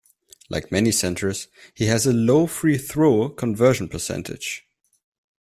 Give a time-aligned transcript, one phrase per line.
[0.49, 4.65] Like many centers, he has a low free throw conversion percentage.